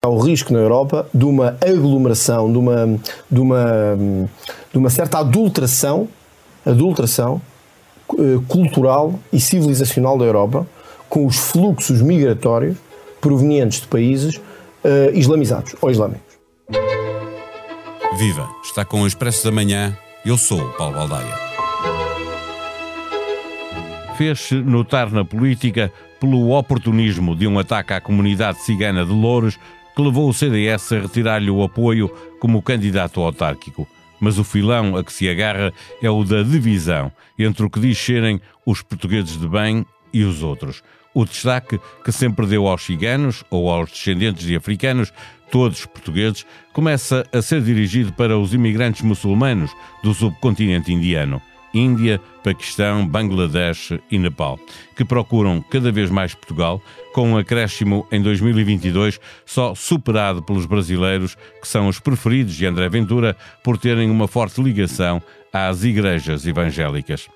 Há 0.00 0.08
o 0.08 0.20
risco 0.20 0.52
na 0.52 0.60
Europa 0.60 1.08
de 1.12 1.24
uma 1.24 1.58
aglomeração, 1.60 2.52
de 2.52 2.56
uma, 2.56 3.00
de 3.28 3.40
uma, 3.40 3.96
de 4.70 4.78
uma 4.78 4.90
certa 4.90 5.18
adulteração, 5.18 6.08
adulteração 6.64 7.42
eh, 8.12 8.38
cultural 8.46 9.18
e 9.32 9.40
civilizacional 9.40 10.16
da 10.16 10.24
Europa 10.24 10.64
com 11.08 11.26
os 11.26 11.36
fluxos 11.36 12.00
migratórios 12.00 12.76
provenientes 13.20 13.80
de 13.80 13.88
países 13.88 14.36
uh, 14.36 15.10
islamizados 15.14 15.74
ou 15.80 15.90
islâmicos. 15.90 16.38
Viva! 18.16 18.48
Está 18.62 18.84
com 18.84 19.02
o 19.02 19.06
Expresso 19.06 19.44
da 19.44 19.50
Manhã. 19.50 19.98
Eu 20.24 20.38
sou 20.38 20.60
o 20.60 20.72
Paulo 20.74 20.94
Baldaia. 20.94 21.34
Fez-se 24.16 24.54
notar 24.54 25.10
na 25.10 25.24
política 25.24 25.92
pelo 26.20 26.50
oportunismo 26.50 27.34
de 27.34 27.48
um 27.48 27.58
ataque 27.58 27.92
à 27.92 28.00
comunidade 28.00 28.60
cigana 28.60 29.04
de 29.04 29.12
Louros 29.12 29.58
que 29.98 30.02
levou 30.02 30.28
o 30.28 30.32
CDS 30.32 30.92
a 30.92 31.00
retirar-lhe 31.00 31.50
o 31.50 31.60
apoio 31.60 32.08
como 32.38 32.62
candidato 32.62 33.20
autárquico. 33.20 33.84
Mas 34.20 34.38
o 34.38 34.44
filão 34.44 34.96
a 34.96 35.02
que 35.02 35.12
se 35.12 35.28
agarra 35.28 35.72
é 36.00 36.08
o 36.08 36.22
da 36.22 36.44
divisão 36.44 37.10
entre 37.36 37.66
o 37.66 37.70
que 37.70 37.80
diz 37.80 37.98
serem 37.98 38.40
os 38.64 38.80
portugueses 38.80 39.36
de 39.36 39.48
bem 39.48 39.84
e 40.12 40.22
os 40.22 40.40
outros. 40.40 40.84
O 41.12 41.24
destaque 41.24 41.80
que 42.04 42.12
sempre 42.12 42.46
deu 42.46 42.68
aos 42.68 42.84
ciganos 42.84 43.42
ou 43.50 43.68
aos 43.68 43.90
descendentes 43.90 44.46
de 44.46 44.54
africanos, 44.54 45.12
todos 45.50 45.84
portugueses, 45.84 46.46
começa 46.72 47.26
a 47.32 47.42
ser 47.42 47.60
dirigido 47.60 48.12
para 48.12 48.38
os 48.38 48.54
imigrantes 48.54 49.02
muçulmanos 49.02 49.72
do 50.04 50.14
subcontinente 50.14 50.92
indiano. 50.92 51.42
Índia, 51.72 52.20
Paquistão, 52.42 53.06
Bangladesh 53.06 53.92
e 54.10 54.18
Nepal, 54.18 54.58
que 54.96 55.04
procuram 55.04 55.62
cada 55.62 55.92
vez 55.92 56.10
mais 56.10 56.34
Portugal, 56.34 56.80
com 57.12 57.32
um 57.32 57.36
acréscimo 57.36 58.06
em 58.10 58.22
2022 58.22 59.20
só 59.44 59.74
superado 59.74 60.42
pelos 60.42 60.66
brasileiros, 60.66 61.36
que 61.60 61.68
são 61.68 61.88
os 61.88 62.00
preferidos 62.00 62.54
de 62.54 62.66
André 62.66 62.88
Ventura 62.88 63.36
por 63.62 63.78
terem 63.78 64.10
uma 64.10 64.28
forte 64.28 64.62
ligação 64.62 65.22
às 65.52 65.84
igrejas 65.84 66.46
evangélicas. 66.46 67.28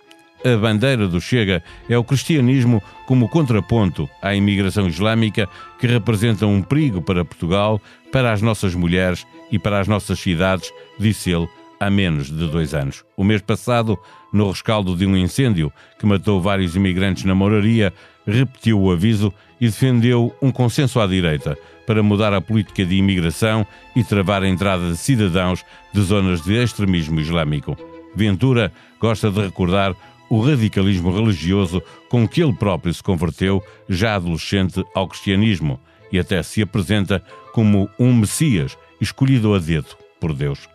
A 0.45 0.57
bandeira 0.57 1.07
do 1.07 1.21
Chega 1.21 1.63
é 1.89 1.97
o 1.97 2.03
cristianismo 2.03 2.83
como 3.07 3.29
contraponto 3.29 4.11
à 4.21 4.35
imigração 4.35 4.89
islâmica, 4.89 5.49
que 5.79 5.87
representa 5.87 6.47
um 6.47 6.61
perigo 6.61 7.01
para 7.01 7.25
Portugal, 7.25 7.81
para 8.11 8.33
as 8.33 8.43
nossas 8.43 8.75
mulheres 8.75 9.25
e 9.53 9.59
para 9.59 9.79
as 9.79 9.87
nossas 9.87 10.19
cidades, 10.19 10.73
disse 10.99 11.31
ele 11.31 11.49
há 11.79 11.89
menos 11.89 12.27
de 12.27 12.47
dois 12.49 12.75
anos. 12.75 13.05
O 13.17 13.23
mês 13.23 13.41
passado, 13.41 13.99
no 14.33 14.49
rescaldo 14.49 14.97
de 14.97 15.07
um 15.07 15.17
incêndio 15.17 15.73
que 15.99 16.07
matou 16.07 16.41
vários 16.41 16.75
imigrantes 16.75 17.25
na 17.25 17.35
moraria, 17.35 17.93
repetiu 18.27 18.81
o 18.81 18.91
aviso 18.91 19.33
e 19.61 19.67
defendeu 19.67 20.35
um 20.41 20.51
consenso 20.51 21.01
à 21.01 21.07
direita 21.07 21.57
para 21.87 22.03
mudar 22.03 22.33
a 22.33 22.41
política 22.41 22.85
de 22.85 22.97
imigração 22.97 23.67
e 23.95 24.03
travar 24.03 24.43
a 24.43 24.49
entrada 24.49 24.91
de 24.91 24.97
cidadãos 24.97 25.65
de 25.93 26.01
zonas 26.01 26.43
de 26.43 26.55
extremismo 26.55 27.21
islâmico. 27.21 27.77
Ventura 28.15 28.73
gosta 29.01 29.31
de 29.31 29.41
recordar 29.41 29.95
o 30.29 30.41
radicalismo 30.41 31.15
religioso 31.15 31.83
com 32.09 32.27
que 32.27 32.43
ele 32.43 32.55
próprio 32.55 32.95
se 32.95 33.03
converteu, 33.03 33.63
já 33.89 34.15
adolescente, 34.15 34.83
ao 34.95 35.07
cristianismo 35.07 35.79
e 36.11 36.19
até 36.19 36.43
se 36.43 36.63
apresenta 36.63 37.23
como 37.53 37.89
um 37.99 38.15
Messias 38.15 38.77
escolhido 39.01 39.55
a 39.55 39.59
dedo 39.59 39.89
por 40.19 40.33
Deus. 40.33 40.72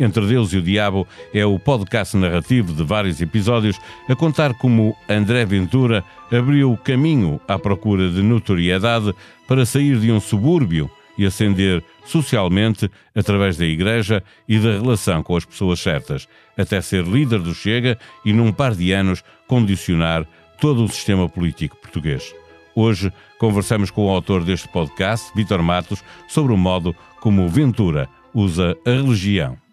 Entre 0.00 0.26
Deus 0.26 0.50
e 0.54 0.56
o 0.56 0.62
Diabo 0.62 1.06
é 1.32 1.44
o 1.44 1.58
podcast 1.58 2.16
narrativo 2.16 2.72
de 2.72 2.82
vários 2.82 3.20
episódios 3.20 3.78
a 4.08 4.16
contar 4.16 4.54
como 4.54 4.96
André 5.06 5.44
Ventura 5.44 6.02
abriu 6.32 6.72
o 6.72 6.76
caminho 6.78 7.38
à 7.46 7.58
procura 7.58 8.08
de 8.08 8.22
notoriedade 8.22 9.14
para 9.46 9.66
sair 9.66 10.00
de 10.00 10.10
um 10.10 10.18
subúrbio 10.18 10.90
e 11.18 11.26
ascender 11.26 11.84
socialmente 12.06 12.90
através 13.14 13.58
da 13.58 13.66
Igreja 13.66 14.24
e 14.48 14.58
da 14.58 14.72
relação 14.72 15.22
com 15.22 15.36
as 15.36 15.44
pessoas 15.44 15.78
certas, 15.80 16.26
até 16.56 16.80
ser 16.80 17.04
líder 17.04 17.40
do 17.40 17.54
Chega 17.54 17.98
e, 18.24 18.32
num 18.32 18.52
par 18.52 18.74
de 18.74 18.92
anos, 18.92 19.22
condicionar 19.46 20.26
todo 20.58 20.82
o 20.82 20.88
sistema 20.88 21.28
político 21.28 21.76
português. 21.76 22.34
Hoje 22.74 23.12
conversamos 23.38 23.90
com 23.90 24.06
o 24.06 24.10
autor 24.10 24.44
deste 24.44 24.68
podcast, 24.68 25.30
Vitor 25.36 25.62
Matos, 25.62 26.02
sobre 26.26 26.54
o 26.54 26.56
modo 26.56 26.96
como 27.20 27.50
Ventura 27.50 28.08
usa 28.32 28.74
a 28.86 28.90
religião 28.90 29.58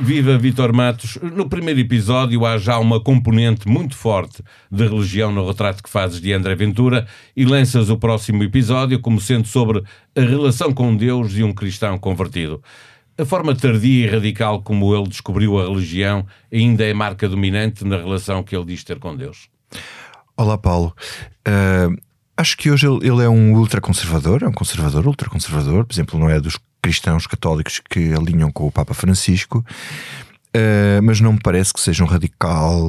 Viva 0.00 0.38
Vitor 0.38 0.72
Matos. 0.72 1.18
No 1.20 1.48
primeiro 1.48 1.78
episódio 1.78 2.46
há 2.46 2.56
já 2.56 2.78
uma 2.78 3.00
componente 3.00 3.68
muito 3.68 3.96
forte 3.96 4.42
de 4.70 4.86
religião 4.86 5.30
no 5.30 5.46
retrato 5.46 5.82
que 5.82 5.90
fazes 5.90 6.20
de 6.20 6.32
André 6.32 6.54
Ventura 6.54 7.06
e 7.36 7.44
lanças 7.44 7.90
o 7.90 7.98
próximo 7.98 8.42
episódio 8.42 8.98
como 8.98 9.20
sendo 9.20 9.46
sobre 9.46 9.82
a 10.16 10.20
relação 10.20 10.72
com 10.72 10.96
Deus 10.96 11.32
de 11.32 11.44
um 11.44 11.52
cristão 11.52 11.98
convertido. 11.98 12.62
A 13.18 13.24
forma 13.24 13.54
tardia 13.54 14.06
e 14.06 14.10
radical 14.10 14.62
como 14.62 14.94
ele 14.94 15.08
descobriu 15.08 15.60
a 15.60 15.68
religião 15.68 16.26
ainda 16.52 16.84
é 16.84 16.94
marca 16.94 17.28
dominante 17.28 17.84
na 17.84 17.98
relação 17.98 18.42
que 18.42 18.56
ele 18.56 18.64
diz 18.64 18.82
ter 18.82 18.98
com 18.98 19.14
Deus. 19.14 19.48
Olá, 20.36 20.56
Paulo. 20.56 20.96
Uh, 21.46 21.94
acho 22.36 22.56
que 22.56 22.70
hoje 22.70 22.86
ele, 22.86 23.06
ele 23.06 23.22
é 23.22 23.28
um 23.28 23.54
ultraconservador, 23.54 24.42
é 24.42 24.48
um 24.48 24.52
conservador, 24.52 25.06
ultraconservador. 25.06 25.84
Por 25.84 25.92
exemplo, 25.92 26.18
não 26.18 26.28
é 26.28 26.40
dos 26.40 26.58
cristãos 26.84 27.26
católicos 27.26 27.80
que 27.88 28.12
alinham 28.12 28.52
com 28.52 28.66
o 28.66 28.70
Papa 28.70 28.92
Francisco. 28.92 29.64
Uh, 30.54 31.02
mas 31.02 31.18
não 31.18 31.32
me 31.32 31.40
parece 31.42 31.72
que 31.72 31.80
seja 31.80 32.04
um 32.04 32.06
radical 32.06 32.88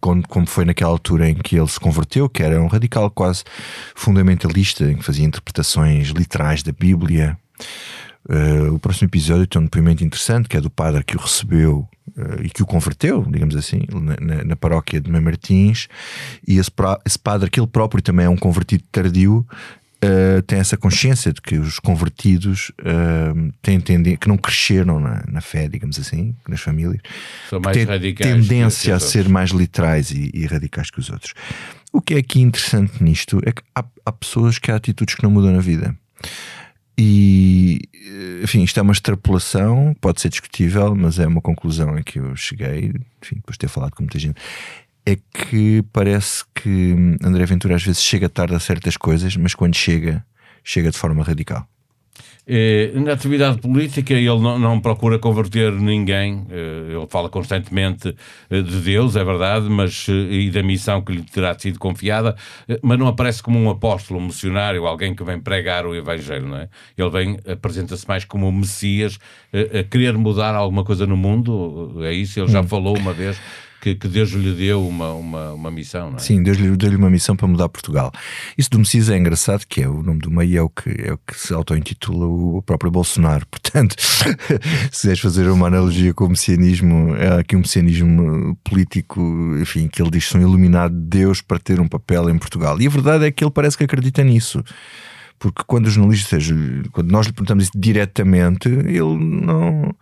como, 0.00 0.22
como 0.28 0.46
foi 0.46 0.64
naquela 0.64 0.90
altura 0.90 1.28
em 1.28 1.34
que 1.34 1.56
ele 1.56 1.66
se 1.66 1.80
converteu, 1.80 2.28
que 2.28 2.42
era 2.42 2.62
um 2.62 2.68
radical 2.68 3.10
quase 3.10 3.42
fundamentalista, 3.94 4.84
em 4.84 4.96
que 4.96 5.02
fazia 5.02 5.24
interpretações 5.24 6.08
literais 6.08 6.62
da 6.62 6.72
Bíblia. 6.72 7.36
Uh, 8.28 8.74
o 8.74 8.78
próximo 8.78 9.08
episódio 9.08 9.46
tem 9.46 9.60
um 9.60 9.64
depoimento 9.64 10.04
interessante 10.04 10.48
que 10.48 10.56
é 10.56 10.60
do 10.60 10.70
padre 10.70 11.02
que 11.02 11.16
o 11.16 11.20
recebeu 11.20 11.88
e 12.42 12.50
que 12.50 12.62
o 12.62 12.66
converteu, 12.66 13.24
digamos 13.26 13.56
assim, 13.56 13.84
na, 13.90 14.16
na, 14.20 14.44
na 14.44 14.56
paróquia 14.56 15.00
de 15.00 15.10
Mãe 15.10 15.20
Martins. 15.20 15.88
E 16.46 16.58
esse, 16.58 16.70
esse 17.06 17.18
padre, 17.18 17.48
que 17.48 17.58
ele 17.58 17.66
próprio 17.66 18.02
também 18.02 18.26
é 18.26 18.28
um 18.28 18.36
convertido 18.36 18.84
tardio, 18.92 19.46
uh, 20.02 20.42
tem 20.42 20.58
essa 20.58 20.76
consciência 20.76 21.32
de 21.32 21.40
que 21.40 21.56
os 21.56 21.78
convertidos 21.78 22.70
uh, 22.80 23.52
têm 23.62 23.80
tendência, 23.80 24.18
que 24.18 24.28
não 24.28 24.36
cresceram 24.36 24.98
na, 24.98 25.22
na, 25.28 25.40
fé, 25.40 25.68
digamos 25.68 25.98
assim, 25.98 26.34
nas 26.48 26.60
famílias, 26.60 27.00
São 27.48 27.60
mais 27.60 27.76
têm 27.76 27.86
radicais 27.86 28.32
tendência 28.32 28.94
a 28.94 29.00
ser 29.00 29.28
mais 29.28 29.50
literais 29.50 30.10
e, 30.10 30.30
e, 30.34 30.46
radicais 30.46 30.90
que 30.90 30.98
os 30.98 31.10
outros. 31.10 31.34
O 31.92 32.00
que 32.00 32.14
é 32.14 32.18
aqui 32.18 32.40
interessante 32.40 33.02
nisto 33.02 33.40
é 33.44 33.52
que 33.52 33.62
há, 33.74 33.84
há 34.04 34.12
pessoas 34.12 34.58
que 34.58 34.70
há 34.70 34.76
atitudes 34.76 35.14
que 35.14 35.22
não 35.22 35.30
mudam 35.30 35.52
na 35.52 35.60
vida. 35.60 35.94
E, 36.98 37.80
enfim, 38.42 38.62
isto 38.62 38.78
é 38.78 38.82
uma 38.82 38.92
extrapolação, 38.92 39.94
pode 40.00 40.20
ser 40.20 40.28
discutível, 40.28 40.94
mas 40.94 41.18
é 41.18 41.26
uma 41.26 41.40
conclusão 41.40 41.98
em 41.98 42.02
que 42.02 42.18
eu 42.18 42.36
cheguei, 42.36 42.92
enfim, 43.22 43.36
depois 43.36 43.54
de 43.54 43.58
ter 43.58 43.68
falado 43.68 43.92
com 43.92 44.02
muita 44.02 44.18
gente 44.18 44.40
é 45.04 45.16
que 45.16 45.82
parece 45.92 46.44
que 46.54 46.94
André 47.22 47.44
Ventura 47.44 47.74
às 47.74 47.82
vezes 47.82 48.02
chega 48.02 48.28
tarde 48.28 48.54
a 48.54 48.60
certas 48.60 48.96
coisas, 48.96 49.36
mas 49.36 49.54
quando 49.54 49.74
chega, 49.74 50.24
chega 50.62 50.90
de 50.90 50.98
forma 50.98 51.22
radical. 51.24 51.66
É, 52.44 52.90
na 52.96 53.12
atividade 53.12 53.58
política, 53.58 54.14
ele 54.14 54.26
não, 54.26 54.58
não, 54.58 54.80
procura 54.80 55.16
converter 55.16 55.70
ninguém. 55.72 56.44
Eh, 56.50 56.96
ele 56.96 57.06
fala 57.08 57.28
constantemente 57.28 58.16
eh, 58.50 58.62
de 58.62 58.80
Deus, 58.80 59.14
é 59.14 59.22
verdade, 59.22 59.68
mas 59.70 60.06
e 60.08 60.50
da 60.50 60.60
missão 60.60 61.00
que 61.02 61.12
lhe 61.12 61.22
terá 61.22 61.56
sido 61.56 61.78
confiada, 61.78 62.34
mas 62.82 62.98
não 62.98 63.06
aparece 63.06 63.40
como 63.40 63.60
um 63.60 63.70
apóstolo, 63.70 64.18
um 64.18 64.26
missionário, 64.26 64.86
alguém 64.86 65.14
que 65.14 65.22
vem 65.22 65.38
pregar 65.38 65.86
o 65.86 65.94
Evangelho, 65.94 66.48
não 66.48 66.56
é? 66.56 66.68
Ele 66.98 67.10
vem, 67.10 67.38
apresenta-se 67.46 68.06
mais 68.08 68.24
como 68.24 68.48
um 68.48 68.52
Messias, 68.52 69.20
a 69.52 69.84
querer 69.84 70.18
mudar 70.18 70.52
alguma 70.56 70.82
coisa 70.82 71.06
no 71.06 71.16
mundo. 71.16 72.02
É 72.02 72.12
isso. 72.12 72.40
Ele 72.40 72.50
já 72.50 72.60
hum. 72.60 72.66
falou 72.66 72.98
uma 72.98 73.12
vez 73.12 73.40
que, 73.82 73.96
que 73.96 74.06
Deus 74.06 74.30
lhe 74.30 74.54
deu 74.54 74.86
uma, 74.86 75.12
uma, 75.12 75.52
uma 75.54 75.70
missão, 75.70 76.10
não 76.10 76.16
é? 76.16 76.20
Sim, 76.20 76.40
Deus 76.40 76.56
lhe 76.56 76.76
deu-lhe 76.76 76.94
uma 76.94 77.10
missão 77.10 77.34
para 77.34 77.48
mudar 77.48 77.68
Portugal. 77.68 78.12
Isso 78.56 78.70
do 78.70 78.78
Messias 78.78 79.10
é 79.10 79.18
engraçado, 79.18 79.66
que 79.66 79.82
é 79.82 79.88
o 79.88 80.04
nome 80.04 80.20
do 80.20 80.30
meio, 80.30 80.56
é 80.56 80.62
o 80.62 80.68
que, 80.68 80.90
é 80.90 81.12
o 81.12 81.18
que 81.18 81.36
se 81.36 81.52
auto-intitula 81.52 82.24
o 82.26 82.62
próprio 82.62 82.92
Bolsonaro. 82.92 83.44
Portanto, 83.50 83.96
se 83.98 84.36
quiseres 84.88 85.18
fazer 85.18 85.48
uma 85.48 85.66
analogia 85.66 86.14
com 86.14 86.26
o 86.26 86.28
messianismo, 86.28 87.16
é 87.16 87.40
aqui 87.40 87.56
um 87.56 87.60
messianismo 87.60 88.56
político, 88.62 89.20
enfim, 89.60 89.88
que 89.88 90.00
ele 90.00 90.12
diz 90.12 90.26
que 90.26 90.30
são 90.30 90.40
iluminados 90.40 90.96
de 90.96 91.04
Deus 91.04 91.42
para 91.42 91.58
ter 91.58 91.80
um 91.80 91.88
papel 91.88 92.30
em 92.30 92.38
Portugal. 92.38 92.80
E 92.80 92.86
a 92.86 92.90
verdade 92.90 93.24
é 93.24 93.32
que 93.32 93.42
ele 93.42 93.50
parece 93.50 93.76
que 93.76 93.82
acredita 93.82 94.22
nisso 94.22 94.62
Porque 95.42 95.64
quando 95.66 95.86
os 95.86 95.94
jornalistas, 95.94 96.48
quando 96.92 97.10
nós 97.10 97.26
lhe 97.26 97.32
perguntamos 97.32 97.64
isso 97.64 97.72
diretamente, 97.74 98.68
ele 98.68 99.00
não, 99.00 99.92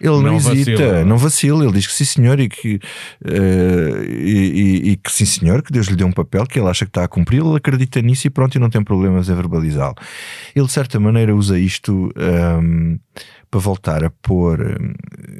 ele 0.00 0.12
não, 0.12 0.22
não 0.22 0.36
hesita, 0.36 0.70
vacila. 0.70 1.04
não 1.04 1.18
vacila. 1.18 1.64
Ele 1.64 1.72
diz 1.72 1.88
que 1.88 1.92
sim, 1.92 2.04
senhor, 2.04 2.38
e 2.38 2.48
que, 2.48 2.76
uh, 3.24 4.04
e, 4.04 4.84
e, 4.84 4.90
e, 4.90 4.96
que 4.96 5.10
sim, 5.10 5.24
senhor, 5.24 5.64
que 5.64 5.72
Deus 5.72 5.88
lhe 5.88 5.96
deu 5.96 6.06
um 6.06 6.12
papel 6.12 6.46
que 6.46 6.60
ele 6.60 6.68
acha 6.68 6.84
que 6.84 6.90
está 6.90 7.02
a 7.02 7.08
cumprir, 7.08 7.40
ele 7.40 7.56
acredita 7.56 8.00
nisso 8.00 8.28
e 8.28 8.30
pronto, 8.30 8.54
e 8.54 8.60
não 8.60 8.70
tem 8.70 8.84
problemas 8.84 9.28
em 9.28 9.34
verbalizá-lo. 9.34 9.96
Ele, 10.54 10.66
de 10.66 10.72
certa 10.72 11.00
maneira, 11.00 11.34
usa 11.34 11.58
isto. 11.58 12.12
Um, 12.16 12.96
para 13.54 13.60
voltar 13.60 14.02
a 14.02 14.10
pôr, 14.10 14.58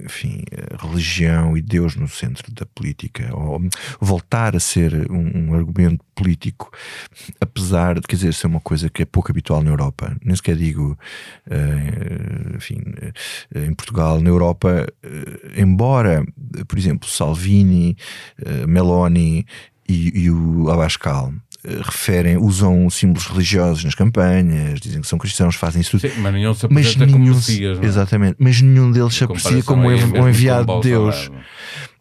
enfim, 0.05 0.44
religião 0.78 1.56
e 1.56 1.61
Deus 1.61 1.96
no 1.96 2.06
centro 2.06 2.52
da 2.55 2.64
política, 2.64 3.28
ou 3.37 3.61
voltar 4.00 4.55
a 4.55 4.61
ser 4.61 5.11
um, 5.11 5.49
um, 5.49 5.55
argumento 5.55 6.05
político, 6.14 6.70
apesar 7.40 7.99
de, 7.99 8.02
quer 8.02 8.14
dizer, 8.14 8.32
ser 8.32 8.46
uma 8.46 8.61
coisa 8.61 8.88
que 8.88 9.02
é 9.02 9.05
pouco 9.05 9.32
habitual 9.32 9.64
na 9.64 9.70
Europa. 9.70 10.16
Nem 10.25 10.37
sequer 10.37 10.55
digo, 10.55 10.96
uh, 11.49 12.56
enfim, 12.56 12.76
uh, 12.76 13.58
em 13.58 13.75
Portugal, 13.75 14.20
na 14.20 14.31
Europa, 14.31 14.87
uh, 15.05 15.60
embora, 15.60 16.25
por 16.69 16.78
exemplo, 16.78 17.08
Salvini, 17.08 17.96
Meloni 18.69 19.44
e, 19.88 20.22
e 20.22 20.31
o 20.31 20.70
Abascal 20.70 21.32
referem, 21.82 22.37
usam 22.37 22.88
símbolos 22.90 23.26
religiosos 23.26 23.84
nas 23.84 23.94
campanhas, 23.94 24.81
dizem 24.81 25.00
que 25.00 25.06
são 25.06 25.19
cristãos, 25.19 25.55
fazem 25.56 25.81
isso 25.81 25.93
tudo. 25.93 26.00
Sim, 26.00 26.20
mas 26.20 26.34
nenhum 26.34 26.55
se 26.55 26.66
mas 26.70 26.96
nenhum, 26.96 27.12
como 27.12 27.26
Messias, 27.26 27.78
não 27.78 27.84
é? 27.84 27.87
Exatamente, 27.87 28.37
mas 28.38 28.61
nenhum 28.61 28.90
deles 28.90 29.14
se 29.14 29.25
aprecia 29.25 29.62
como 29.62 29.88
um 29.88 30.28
enviado 30.28 30.81
de 30.81 30.88
Deus. 30.88 31.31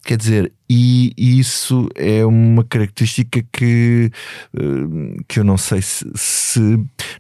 Quer 0.06 0.18
dizer, 0.18 0.52
e 0.70 1.14
isso 1.18 1.88
é 1.96 2.26
uma 2.26 2.66
característica 2.66 3.42
que, 3.54 4.12
eh, 4.54 5.24
que 5.30 5.40
eu 5.40 5.46
não 5.46 5.58
sei 5.58 5.82
se, 5.82 6.06
se, 6.14 6.60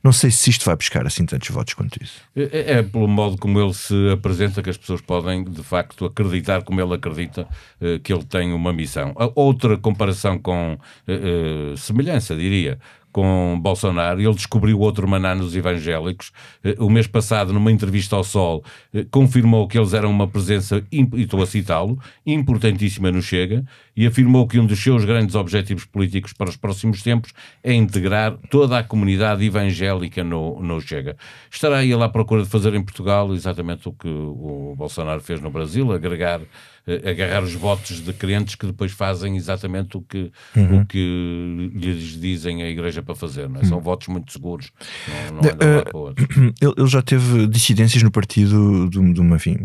não 0.03 0.11
sei 0.11 0.29
se 0.29 0.49
isto 0.49 0.65
vai 0.65 0.75
buscar 0.75 1.07
assim 1.07 1.25
tantos 1.25 1.49
votos 1.49 1.73
quanto 1.73 1.97
isso. 2.03 2.21
É, 2.35 2.73
é, 2.73 2.83
pelo 2.83 3.07
modo 3.07 3.37
como 3.37 3.59
ele 3.59 3.73
se 3.73 4.09
apresenta 4.11 4.61
que 4.61 4.69
as 4.69 4.75
pessoas 4.75 4.99
podem 4.99 5.45
de 5.45 5.63
facto 5.63 6.05
acreditar 6.05 6.61
como 6.63 6.81
ele 6.81 6.93
acredita 6.93 7.47
eh, 7.79 7.99
que 7.99 8.11
ele 8.11 8.25
tem 8.25 8.51
uma 8.51 8.73
missão. 8.73 9.15
Outra 9.33 9.77
comparação 9.77 10.37
com 10.37 10.73
uh, 10.73 11.77
semelhança, 11.77 12.35
diria, 12.35 12.79
com 13.13 13.57
Bolsonaro, 13.61 14.19
ele 14.19 14.33
descobriu 14.33 14.79
outro 14.79 15.07
maná 15.07 15.35
nos 15.35 15.55
evangélicos. 15.55 16.31
Eh, 16.63 16.75
o 16.79 16.89
mês 16.89 17.05
passado, 17.05 17.53
numa 17.53 17.71
entrevista 17.71 18.15
ao 18.15 18.23
Sol, 18.23 18.63
eh, 18.93 19.05
confirmou 19.09 19.67
que 19.67 19.77
eles 19.77 19.93
eram 19.93 20.09
uma 20.09 20.27
presença, 20.27 20.83
e 20.91 21.07
estou 21.21 21.41
a 21.41 21.45
citá-lo, 21.45 21.99
importantíssima 22.25 23.11
no 23.11 23.21
Chega, 23.21 23.63
e 23.95 24.07
afirmou 24.07 24.47
que 24.47 24.59
um 24.59 24.65
dos 24.65 24.81
seus 24.81 25.05
grandes 25.05 25.35
objetivos 25.35 25.85
políticos 25.85 26.33
para 26.33 26.49
os 26.49 26.57
próximos 26.57 27.03
tempos 27.03 27.31
é 27.63 27.71
integrar 27.73 28.35
toda 28.49 28.79
a 28.79 28.83
comunidade 28.83 29.45
evangélica 29.45 30.23
no, 30.23 30.59
no 30.59 30.81
Chega. 30.81 31.15
Estará 31.51 31.85
ele 31.85 32.03
à 32.03 32.09
procura 32.09 32.41
de 32.41 32.49
fazer 32.49 32.73
em 32.73 32.83
Portugal 32.83 33.31
exatamente 33.33 33.87
o 33.87 33.93
que 33.93 34.07
o 34.07 34.73
Bolsonaro 34.75 35.21
fez 35.21 35.39
no 35.39 35.51
Brasil, 35.51 35.91
agregar 35.93 36.41
agarrar 36.85 37.43
os 37.43 37.53
votos 37.53 38.03
de 38.03 38.11
crentes 38.11 38.55
que 38.55 38.65
depois 38.65 38.91
fazem 38.91 39.37
exatamente 39.37 39.95
o 39.95 40.01
que, 40.01 40.31
uhum. 40.55 40.81
o 40.81 40.85
que 40.85 41.71
lhes 41.73 42.19
dizem 42.19 42.61
a 42.61 42.69
Igreja 42.69 43.01
para 43.01 43.15
fazer. 43.15 43.47
Não 43.49 43.61
é? 43.61 43.63
São 43.63 43.77
uhum. 43.77 43.83
votos 43.83 44.07
muito 44.07 44.31
seguros, 44.31 44.71
não, 45.07 45.41
não 45.41 45.49
andam 45.49 45.75
lá 45.75 45.83
para. 45.83 46.53
Ele, 46.61 46.73
ele 46.77 46.87
já 46.87 47.01
teve 47.01 47.47
dissidências 47.47 48.01
no 48.03 48.11
partido 48.11 48.89
de, 48.89 49.13
de 49.13 49.21
uma, 49.21 49.35
enfim, 49.35 49.57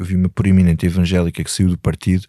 vi 0.00 0.16
uma 0.16 0.28
proeminente 0.28 0.86
evangélica 0.86 1.42
que 1.42 1.50
saiu 1.50 1.68
do 1.68 1.78
partido 1.78 2.26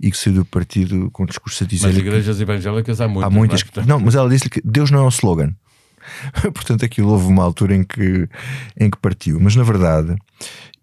e 0.00 0.10
que 0.10 0.16
saiu 0.16 0.36
do 0.36 0.44
partido 0.44 1.10
com 1.10 1.24
discurso 1.24 1.64
a 1.64 1.66
dizer. 1.66 1.86
Mas 1.86 1.96
igrejas 1.96 2.36
que, 2.36 2.42
evangélicas 2.42 3.00
há 3.00 3.08
muitas. 3.08 3.32
Há 3.32 3.34
muitas. 3.34 3.64
Não, 3.76 3.84
não, 3.86 4.00
mas 4.00 4.14
ela 4.14 4.28
disse 4.28 4.48
que 4.48 4.60
Deus 4.64 4.90
não 4.90 5.00
é 5.00 5.02
o 5.02 5.08
slogan. 5.08 5.54
Portanto, 6.54 6.84
aquilo 6.84 7.10
houve 7.10 7.26
uma 7.26 7.42
altura 7.42 7.74
em 7.74 7.84
que, 7.84 8.28
em 8.78 8.90
que 8.90 8.98
partiu. 8.98 9.38
Mas 9.40 9.56
na 9.56 9.62
verdade, 9.62 10.16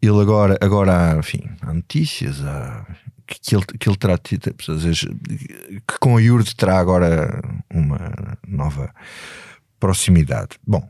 ele 0.01 0.19
agora, 0.21 0.57
agora 0.62 1.13
há, 1.13 1.18
enfim, 1.18 1.44
há 1.62 1.73
notícias, 1.73 2.44
há, 2.44 2.85
que, 3.27 3.56
ele, 3.56 3.65
que 3.65 3.89
ele 3.89 3.97
terá 3.97 4.18
que 4.18 6.00
com 6.00 6.18
a 6.18 6.21
IURD 6.21 6.56
terá 6.56 6.79
agora 6.79 7.41
uma 7.73 8.38
nova 8.47 8.94
proximidade. 9.79 10.57
Bom, 10.65 10.89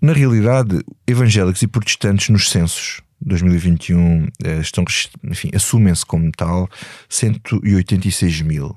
na 0.00 0.12
realidade, 0.12 0.80
evangélicos 1.06 1.62
e 1.62 1.66
protestantes 1.66 2.28
nos 2.28 2.50
censos 2.50 3.02
2021 3.20 4.28
eh, 4.44 4.60
estão, 4.60 4.84
enfim, 5.24 5.50
assumem-se 5.54 6.06
como 6.06 6.30
tal 6.32 6.68
186 7.08 8.42
mil. 8.42 8.76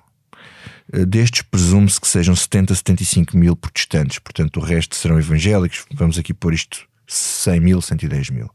Eh, 0.92 1.06
destes, 1.06 1.42
presume-se 1.44 2.00
que 2.00 2.08
sejam 2.08 2.36
70, 2.36 2.76
75 2.76 3.38
mil 3.38 3.56
protestantes, 3.56 4.20
portanto, 4.20 4.58
o 4.58 4.64
resto 4.64 4.96
serão 4.96 5.20
evangélicos. 5.20 5.86
Vamos 5.94 6.18
aqui 6.18 6.34
pôr 6.34 6.54
isto 6.54 6.88
100 7.08 7.60
mil, 7.60 7.82
110 7.82 8.30
mil. 8.30 8.50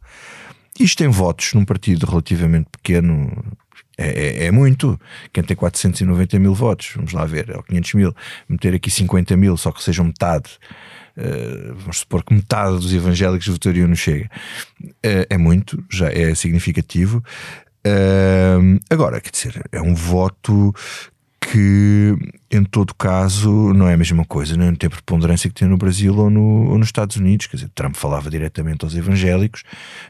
Isto 0.79 1.05
em 1.05 1.09
votos 1.09 1.55
num 1.55 1.65
partido 1.65 2.06
relativamente 2.06 2.69
pequeno 2.71 3.56
é, 3.97 4.09
é, 4.09 4.44
é, 4.47 4.50
muito. 4.50 5.00
Quem 5.33 5.43
tem 5.43 5.56
490 5.56 6.38
mil 6.38 6.55
votos, 6.55 6.93
vamos 6.94 7.12
lá 7.12 7.25
ver, 7.25 7.50
ou 7.56 7.62
500 7.62 7.94
mil, 7.94 8.15
meter 8.49 8.75
aqui 8.75 8.91
50 8.91 9.37
mil, 9.37 9.56
só 9.56 9.73
que 9.73 9.83
sejam 9.83 10.05
metade. 10.05 10.50
Uh, 11.17 11.75
vamos 11.77 12.00
supor 12.00 12.23
que 12.23 12.35
metade 12.35 12.77
dos 12.77 12.93
evangélicos 12.93 13.47
votariam 13.49 13.88
no 13.88 13.97
Chega. 13.97 14.31
Uh, 14.83 15.25
é 15.31 15.38
muito, 15.38 15.83
já 15.91 16.11
é 16.11 16.35
significativo. 16.35 17.25
Uh, 17.87 18.79
agora, 18.91 19.19
quer 19.19 19.31
dizer, 19.31 19.65
é 19.73 19.81
um 19.81 19.94
voto 19.94 20.75
que 21.50 22.16
em 22.50 22.64
todo 22.64 22.94
caso 22.94 23.72
não 23.72 23.88
é 23.88 23.94
a 23.94 23.96
mesma 23.96 24.25
coisa, 24.25 24.56
não 24.56 24.75
tem 24.75 24.90
preponderância 24.90 25.48
que 25.48 25.54
tem 25.54 25.69
no 25.69 25.76
Brasil 25.76 26.16
ou, 26.16 26.28
no, 26.28 26.70
ou 26.70 26.78
nos 26.78 26.88
Estados 26.88 27.16
Unidos. 27.16 27.46
Quer 27.46 27.56
dizer, 27.56 27.70
Trump 27.75 27.94
falava 27.94 28.31
diretamente 28.31 28.84
aos 28.84 28.94
evangélicos, 28.94 29.62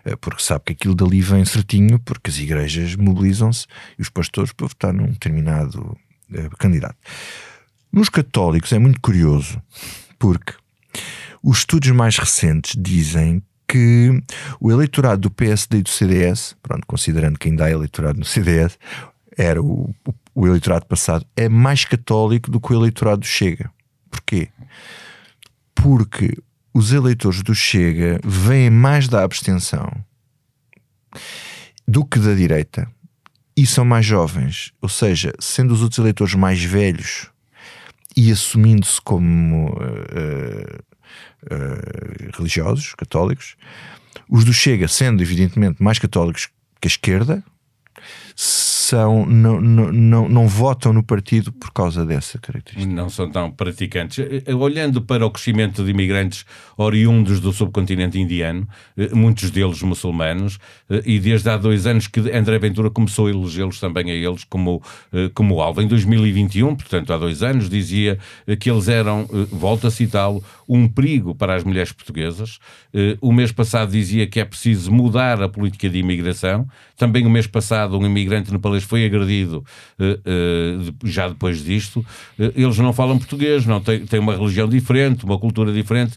eh, 0.04 0.16
porque 0.16 0.42
sabe 0.42 0.64
que 0.66 0.72
aquilo 0.72 0.94
dali 0.94 1.20
vem 1.20 1.44
certinho, 1.44 1.98
porque 1.98 2.30
as 2.30 2.38
igrejas 2.38 2.96
mobilizam-se 2.96 3.66
e 3.98 4.02
os 4.02 4.08
pastores 4.08 4.52
para 4.52 4.66
votar 4.66 4.92
num 4.92 5.06
determinado 5.06 5.96
eh, 6.32 6.48
candidato. 6.58 6.96
Nos 7.92 8.08
católicos 8.08 8.72
é 8.72 8.78
muito 8.78 9.00
curioso, 9.00 9.60
porque 10.18 10.54
os 11.42 11.58
estudos 11.58 11.90
mais 11.90 12.16
recentes 12.16 12.74
dizem 12.78 13.42
que 13.68 14.22
o 14.60 14.70
eleitorado 14.70 15.22
do 15.22 15.30
PSD 15.30 15.78
e 15.78 15.82
do 15.82 15.88
CDS, 15.90 16.56
pronto, 16.62 16.86
considerando 16.86 17.38
que 17.38 17.48
ainda 17.48 17.64
há 17.64 17.70
eleitorado 17.70 18.18
no 18.18 18.24
CDS, 18.24 18.78
era 19.36 19.60
o, 19.60 19.94
o 20.06 20.12
o 20.36 20.46
eleitorado 20.46 20.84
passado, 20.84 21.26
é 21.34 21.48
mais 21.48 21.86
católico 21.86 22.50
do 22.50 22.60
que 22.60 22.70
o 22.70 22.76
eleitorado 22.76 23.22
do 23.22 23.26
Chega. 23.26 23.70
Porquê? 24.10 24.50
Porque 25.74 26.36
os 26.74 26.92
eleitores 26.92 27.42
do 27.42 27.54
Chega 27.54 28.20
vêm 28.22 28.68
mais 28.68 29.08
da 29.08 29.24
abstenção 29.24 29.90
do 31.88 32.04
que 32.04 32.18
da 32.18 32.34
direita 32.34 32.86
e 33.56 33.66
são 33.66 33.82
mais 33.82 34.04
jovens. 34.04 34.75
Ou 34.82 34.90
seja, 34.90 35.32
sendo 35.40 35.72
os 35.72 35.80
outros 35.80 35.99
eleitores 35.99 36.34
mais 36.34 36.62
velhos 36.62 37.30
e 38.14 38.30
assumindo-se 38.30 39.00
como 39.00 39.70
uh, 39.70 40.82
uh, 41.44 42.37
religiosos, 42.37 42.94
católicos, 42.94 43.56
os 44.28 44.44
do 44.44 44.52
Chega, 44.52 44.87
sendo 44.87 45.22
evidentemente 45.22 45.82
mais 45.82 45.99
católicos 45.99 46.50
que 46.78 46.88
a 46.88 46.88
esquerda, 46.88 47.42
são, 48.87 49.26
não, 49.26 49.61
não, 49.61 49.93
não, 49.93 50.28
não 50.28 50.47
votam 50.47 50.93
no 50.93 51.02
partido 51.02 51.50
por 51.50 51.73
causa 51.73 52.07
dessa 52.07 52.38
característica. 52.38 52.95
Não 52.95 53.11
são 53.11 53.28
tão 53.28 53.50
praticantes. 53.50 54.21
Eh, 54.21 54.45
eh, 54.47 54.55
olhando 54.55 55.02
para 55.02 55.26
o 55.26 55.31
crescimento 55.31 55.85
de 55.85 55.90
imigrantes 55.90 56.45
oriundos 56.76 57.40
do 57.40 57.52
subcontinente 57.52 58.16
indiano, 58.16 58.69
eh, 58.97 59.09
muitos 59.12 59.50
deles 59.50 59.83
muçulmanos, 59.83 60.59
e 61.05 61.19
desde 61.19 61.50
há 61.50 61.57
dois 61.57 61.85
anos 61.85 62.07
que 62.07 62.21
André 62.33 62.61
Ventura 62.61 62.88
começou 62.88 63.26
a 63.26 63.31
elegê-los 63.31 63.81
também 63.81 64.09
a 64.09 64.14
eles 64.14 64.45
como, 64.45 64.81
como 65.35 65.61
alvo. 65.61 65.83
Em 65.83 65.88
2021, 65.88 66.76
portanto 66.76 67.12
há 67.12 67.19
dois 67.19 67.43
anos, 67.43 67.69
dizia 67.69 68.19
que 68.61 68.71
eles 68.71 68.87
eram, 68.87 69.26
volto 69.50 69.88
a 69.88 69.90
citá-lo, 69.90 70.45
um 70.69 70.87
perigo 70.87 71.35
para 71.35 71.57
as 71.57 71.64
mulheres 71.64 71.90
portuguesas. 71.90 72.61
O 73.21 73.33
mês 73.33 73.50
passado 73.50 73.90
dizia 73.90 74.28
que 74.28 74.38
é 74.38 74.45
preciso 74.45 74.93
mudar 74.93 75.43
a 75.43 75.49
política 75.49 75.88
de 75.88 75.99
imigração. 75.99 76.69
Também 76.97 77.26
o 77.26 77.31
mês 77.31 77.49
passado 77.49 77.99
um 77.99 78.07
imigrante 78.07 78.52
nepalês 78.76 78.85
foi 78.85 79.04
agredido 79.04 79.64
já 81.04 81.28
depois 81.28 81.64
disto. 81.64 82.04
Eles 82.38 82.78
não 82.78 82.92
falam 82.92 83.18
português, 83.18 83.66
não 83.66 83.80
têm, 83.80 84.06
têm 84.06 84.21
uma 84.21 84.37
religião 84.37 84.68
diferente, 84.68 85.25
uma 85.25 85.38
cultura 85.38 85.73
diferente. 85.73 86.16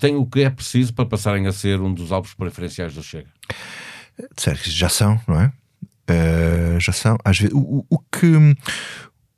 Têm 0.00 0.16
o 0.16 0.26
que 0.26 0.40
é 0.40 0.50
preciso 0.50 0.94
para 0.94 1.06
passarem 1.06 1.46
a 1.46 1.52
ser 1.52 1.80
um 1.80 1.92
dos 1.92 2.12
alvos 2.12 2.34
preferenciais 2.34 2.94
do 2.94 3.02
Chega. 3.02 3.28
Certo, 4.36 4.70
já 4.70 4.88
são, 4.88 5.20
não 5.26 5.40
é? 5.40 5.52
Uh, 6.10 6.80
já 6.80 6.92
são. 6.92 7.18
Às 7.24 7.38
vezes, 7.38 7.54
o, 7.54 7.84
o, 7.88 7.98
que 7.98 8.32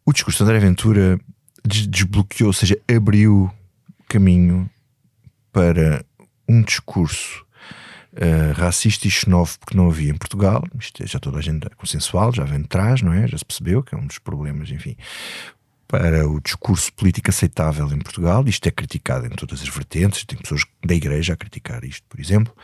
o 0.06 0.12
discurso 0.12 0.38
de 0.38 0.44
André 0.44 0.60
Ventura 0.60 1.18
desbloqueou, 1.64 2.48
ou 2.48 2.52
seja, 2.52 2.78
abriu 2.88 3.50
caminho 4.08 4.70
para 5.52 6.04
um 6.48 6.62
discurso 6.62 7.44
uh, 8.14 8.52
racista 8.60 9.06
e 9.06 9.10
xenófobo 9.10 9.66
que 9.66 9.76
não 9.76 9.88
havia 9.88 10.10
em 10.10 10.16
Portugal. 10.16 10.62
Isto 10.78 11.02
é, 11.02 11.06
já 11.06 11.18
toda 11.18 11.38
a 11.38 11.42
gente 11.42 11.66
é 11.66 11.70
consensual, 11.70 12.32
já 12.32 12.44
vem 12.44 12.62
de 12.62 12.68
trás, 12.68 13.02
não 13.02 13.12
é? 13.12 13.26
Já 13.26 13.38
se 13.38 13.44
percebeu 13.44 13.82
que 13.82 13.94
é 13.94 13.98
um 13.98 14.06
dos 14.06 14.18
problemas, 14.18 14.70
enfim. 14.70 14.96
para 15.86 16.28
o 16.28 16.40
discurso 16.40 16.92
político 16.92 17.30
aceitável 17.30 17.90
em 17.92 17.98
Portugal. 17.98 18.46
Isto 18.46 18.68
é 18.68 18.70
criticado 18.70 19.26
em 19.26 19.30
todas 19.30 19.60
as 19.60 19.68
vertentes, 19.68 20.24
tem 20.24 20.38
pessoas 20.38 20.62
da 20.84 20.94
Igreja 20.94 21.32
a 21.32 21.36
criticar 21.36 21.84
isto, 21.84 22.06
por 22.08 22.20
exemplo. 22.20 22.54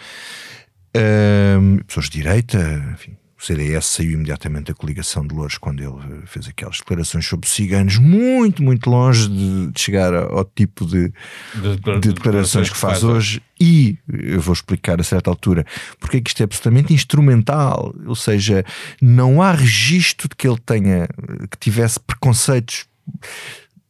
Um, 0.97 1.79
pessoas 1.79 2.07
de 2.07 2.13
direita, 2.13 2.59
enfim, 2.95 3.17
o 3.39 3.45
CDS 3.45 3.85
saiu 3.85 4.13
imediatamente 4.13 4.69
da 4.69 4.75
coligação 4.75 5.27
de 5.27 5.35
Louros 5.35 5.59
quando 5.59 5.83
ele 5.83 6.23
fez 6.27 6.49
aquelas 6.49 6.79
declarações 6.79 7.27
sobre 7.27 7.49
ciganos, 7.49 7.99
muito, 7.99 8.63
muito 8.63 8.89
longe 8.89 9.29
de, 9.29 9.71
de 9.71 9.81
chegar 9.81 10.15
ao, 10.15 10.45
tipo 10.45 10.87
de, 10.87 11.13
de, 11.55 11.77
de, 11.77 12.01
de 12.01 12.13
declarações 12.15 12.71
que 12.71 12.77
faz 12.77 13.05
hoje. 13.05 13.43
E 13.61 13.99
eu 14.11 14.41
vou 14.41 14.55
explicar 14.55 15.01
a 15.01 15.05
certa 15.05 15.31
altura 15.31 15.67
porque 16.01 16.17
é 16.17 16.21
que 16.21 16.31
isto 16.31 16.41
é 16.41 16.45
absolutamente 16.45 16.95
instrumental, 16.95 17.95
ou 18.07 18.15
seja, 18.15 18.65
não 19.01 19.43
há 19.43 19.53
registro 19.53 20.29
de 20.29 20.35
que 20.35 20.49
ele 20.49 20.59
tenha, 20.65 21.07
que 21.51 21.59
tivesse 21.59 22.01
preconceitos 22.01 22.87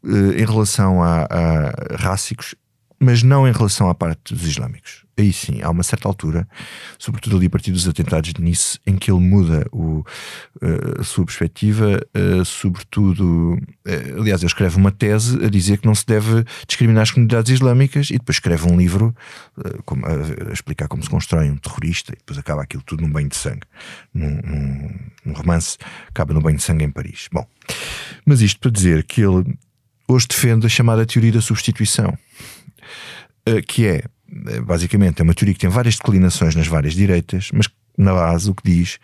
eh, 0.05 0.41
em 0.41 0.45
relação 0.45 1.03
a, 1.03 1.27
a 1.31 1.97
rácicos, 1.97 2.55
mas 2.99 3.23
não 3.23 3.47
em 3.47 3.53
relação 3.53 3.89
à 3.89 3.95
parte 3.95 4.35
dos 4.35 4.47
islâmicos. 4.47 5.05
Aí 5.19 5.33
sim, 5.33 5.63
há 5.63 5.71
uma 5.71 5.83
certa 5.83 6.07
altura, 6.07 6.47
sobretudo 6.99 7.37
ali 7.37 7.47
a 7.47 7.51
partir 7.51 7.71
dos 7.71 7.89
atentados 7.89 8.35
de 8.35 8.43
Nice, 8.43 8.79
em 8.87 8.97
que 8.97 9.11
ele 9.11 9.21
muda 9.21 9.67
o, 9.73 10.01
uh, 10.01 11.01
a 11.01 11.05
sua 11.05 11.25
perspectiva, 11.25 12.01
uh, 12.15 12.45
sobretudo, 12.45 13.55
uh, 13.55 14.21
aliás, 14.21 14.43
ele 14.43 14.47
escreve 14.47 14.77
uma 14.77 14.91
tese 14.91 15.43
a 15.43 15.49
dizer 15.49 15.79
que 15.79 15.87
não 15.87 15.95
se 15.95 16.05
deve 16.05 16.45
discriminar 16.67 17.03
as 17.03 17.11
comunidades 17.11 17.51
islâmicas 17.51 18.11
e 18.11 18.15
depois 18.15 18.37
escreve 18.37 18.71
um 18.71 18.77
livro 18.77 19.15
como, 19.87 20.05
a, 20.05 20.51
a, 20.51 20.53
explicar 20.53 20.87
como 20.87 21.03
se 21.03 21.09
constrói 21.09 21.51
um 21.51 21.57
terrorista 21.57 22.13
e 22.13 22.17
depois 22.17 22.39
acaba 22.39 22.63
aquilo 22.63 22.83
tudo 22.83 23.03
num 23.03 23.11
banho 23.11 23.29
de 23.29 23.37
sangue. 23.37 23.63
Num, 24.13 24.41
num, 24.45 24.99
num 25.25 25.33
romance, 25.33 25.79
acaba 26.09 26.35
num 26.35 26.43
banho 26.43 26.59
de 26.59 26.63
sangue 26.63 26.85
em 26.85 26.91
Paris. 26.91 27.29
Bom, 27.33 27.47
mas 28.27 28.43
isto 28.43 28.61
para 28.61 28.71
dizer 28.71 29.03
que 29.05 29.23
ele 29.23 29.57
hoje 30.09 30.27
defende 30.29 30.67
a 30.67 30.69
chamada 30.69 31.07
teoria 31.07 31.33
da 31.33 31.41
substituição, 31.41 32.17
que 33.67 33.87
é 33.87 34.05
eh, 34.49 34.61
basicamente 34.61 35.21
é 35.21 35.23
uma 35.23 35.35
teoria 35.35 35.55
que 35.55 35.61
tem 35.61 35.71
várias 35.71 35.97
declinações 35.97 36.55
nas 36.55 36.67
várias 36.67 36.95
direitas, 36.95 37.51
mas 37.53 37.69
na 37.97 38.13
base 38.13 38.51
o 38.51 38.55
que 38.55 38.63
diz 38.71 38.99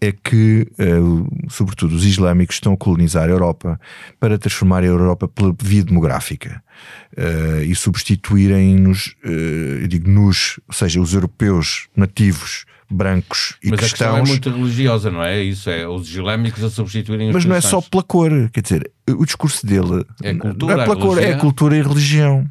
é 0.00 0.10
que, 0.10 0.66
uh, 0.78 1.48
sobretudo, 1.48 1.94
os 1.94 2.04
islâmicos 2.04 2.56
estão 2.56 2.72
a 2.72 2.76
colonizar 2.76 3.28
a 3.28 3.30
Europa 3.30 3.80
para 4.18 4.36
transformar 4.36 4.82
a 4.82 4.86
Europa 4.86 5.28
pela 5.28 5.54
via 5.62 5.84
demográfica 5.84 6.60
e 7.64 7.74
substituírem-nos, 7.76 9.14
uh, 9.24 9.86
digo 9.86 10.10
nos, 10.10 10.58
ou 10.66 10.74
seja, 10.74 11.00
os 11.00 11.14
europeus 11.14 11.86
nativos 11.96 12.66
brancos 12.90 13.56
e 13.62 13.70
Mas 13.70 13.80
cristãos. 13.80 13.80
Mas 13.80 13.82
a 13.82 13.88
questão 13.90 14.16
é 14.16 14.22
muito 14.22 14.50
religiosa, 14.50 15.10
não 15.10 15.22
é? 15.22 15.42
Isso 15.42 15.70
é 15.70 15.88
os 15.88 16.08
islâmicos 16.08 16.62
a 16.64 16.70
substituírem 16.70 17.28
os 17.28 17.34
Mas 17.34 17.44
cristãos. 17.44 17.62
não 17.62 17.78
é 17.78 17.82
só 17.82 17.88
pela 17.88 18.02
cor, 18.02 18.50
quer 18.52 18.60
dizer, 18.60 18.90
o 19.08 19.24
discurso 19.24 19.64
dele 19.64 20.04
é 20.22 20.34
cultura, 20.34 20.76
não 20.76 20.82
é 20.82 20.84
pela 20.84 20.96
cor, 20.96 21.22
é 21.22 21.34
cultura 21.34 21.76
e 21.76 21.82
religião. 21.82 22.50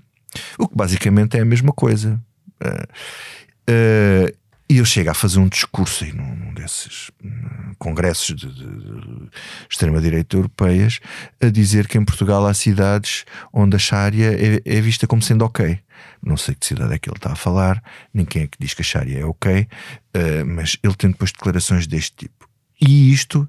O 0.58 0.68
que 0.68 0.76
basicamente 0.76 1.38
é 1.38 1.42
a 1.42 1.46
mesma 1.46 1.72
coisa. 1.72 2.22
Uh, 2.62 4.30
uh, 4.30 4.44
e 4.70 4.78
ele 4.78 4.86
chega 4.86 5.12
a 5.12 5.14
fazer 5.14 5.40
um 5.40 5.48
discurso 5.48 6.04
aí 6.04 6.14
num, 6.14 6.54
desses 6.54 7.10
uh, 7.24 7.76
congressos 7.78 8.36
de, 8.36 8.48
de, 8.48 8.66
de 8.66 9.30
extrema-direita 9.70 10.36
europeias 10.36 11.00
a 11.42 11.48
dizer 11.50 11.88
que 11.88 11.98
em 11.98 12.06
Portugal 12.06 12.46
há 12.48 12.54
cidades 12.54 13.26
onde 13.52 13.76
a 13.76 13.80
Sharia 13.80 14.32
é, 14.32 14.62
é, 14.66 14.82
vista 14.82 15.06
como 15.06 15.22
sendo 15.22 15.44
ok. 15.46 15.80
Não 16.22 16.38
sei 16.38 16.56
que 16.56 16.66
cidade 16.66 16.94
é 16.94 16.98
que 16.98 17.10
ele 17.10 17.18
está 17.18 17.34
a 17.34 17.36
falar, 17.36 17.84
quem 18.30 18.44
é 18.44 18.48
que 18.48 18.58
diz 18.60 18.74
que 18.74 18.82
a 18.82 18.86
Sharia 18.86 19.20
é 19.20 19.26
ok, 19.26 19.62
uh, 19.62 20.46
mas 20.46 20.78
ele 20.82 20.96
tem 20.96 21.12
depois 21.12 21.32
declarações 21.32 21.86
deste 21.86 22.16
tipo. 22.16 22.50
E 22.82 23.14
isto 23.14 23.48